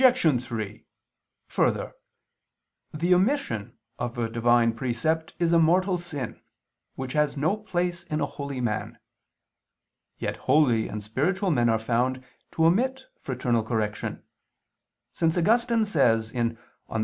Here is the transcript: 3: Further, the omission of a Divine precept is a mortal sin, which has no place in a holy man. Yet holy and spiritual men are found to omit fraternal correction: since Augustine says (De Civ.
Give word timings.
3: 0.01 0.83
Further, 1.49 1.93
the 2.91 3.13
omission 3.13 3.77
of 3.99 4.17
a 4.17 4.27
Divine 4.27 4.73
precept 4.73 5.35
is 5.37 5.53
a 5.53 5.59
mortal 5.59 5.99
sin, 5.99 6.41
which 6.95 7.13
has 7.13 7.37
no 7.37 7.55
place 7.55 8.01
in 8.05 8.19
a 8.19 8.25
holy 8.25 8.59
man. 8.59 8.97
Yet 10.17 10.37
holy 10.37 10.87
and 10.87 11.03
spiritual 11.03 11.51
men 11.51 11.69
are 11.69 11.77
found 11.77 12.23
to 12.53 12.65
omit 12.65 13.03
fraternal 13.21 13.61
correction: 13.61 14.23
since 15.13 15.37
Augustine 15.37 15.85
says 15.85 16.31
(De 16.31 16.57
Civ. 16.57 16.59